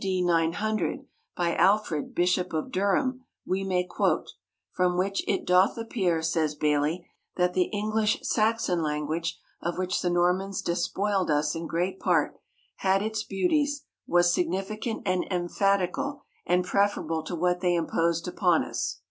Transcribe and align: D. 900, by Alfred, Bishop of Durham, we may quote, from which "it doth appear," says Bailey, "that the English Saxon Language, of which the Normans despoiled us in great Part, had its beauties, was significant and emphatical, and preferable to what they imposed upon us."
D. 0.03 0.23
900, 0.23 1.05
by 1.37 1.53
Alfred, 1.55 2.15
Bishop 2.15 2.53
of 2.53 2.71
Durham, 2.71 3.23
we 3.45 3.63
may 3.63 3.83
quote, 3.85 4.31
from 4.71 4.97
which 4.97 5.23
"it 5.27 5.45
doth 5.45 5.77
appear," 5.77 6.23
says 6.23 6.55
Bailey, 6.55 7.05
"that 7.35 7.53
the 7.53 7.65
English 7.65 8.17
Saxon 8.23 8.81
Language, 8.81 9.39
of 9.61 9.77
which 9.77 10.01
the 10.01 10.09
Normans 10.09 10.63
despoiled 10.63 11.29
us 11.29 11.53
in 11.53 11.67
great 11.67 11.99
Part, 11.99 12.35
had 12.77 13.03
its 13.03 13.21
beauties, 13.23 13.83
was 14.07 14.33
significant 14.33 15.03
and 15.05 15.23
emphatical, 15.29 16.23
and 16.47 16.65
preferable 16.65 17.21
to 17.25 17.35
what 17.35 17.59
they 17.59 17.75
imposed 17.75 18.27
upon 18.27 18.63
us." 18.63 18.97